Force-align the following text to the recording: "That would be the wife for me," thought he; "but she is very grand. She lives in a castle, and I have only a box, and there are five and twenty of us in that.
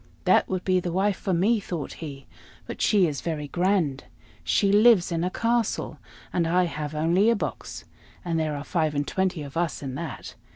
"That 0.23 0.49
would 0.49 0.63
be 0.63 0.79
the 0.79 0.91
wife 0.91 1.15
for 1.15 1.31
me," 1.31 1.59
thought 1.59 1.93
he; 2.01 2.25
"but 2.65 2.81
she 2.81 3.05
is 3.05 3.21
very 3.21 3.47
grand. 3.47 4.05
She 4.43 4.71
lives 4.71 5.11
in 5.11 5.23
a 5.23 5.29
castle, 5.29 5.99
and 6.33 6.47
I 6.47 6.63
have 6.63 6.95
only 6.95 7.29
a 7.29 7.35
box, 7.35 7.85
and 8.25 8.39
there 8.39 8.55
are 8.55 8.63
five 8.63 8.95
and 8.95 9.07
twenty 9.07 9.43
of 9.43 9.55
us 9.55 9.83
in 9.83 9.93
that. 9.93 10.33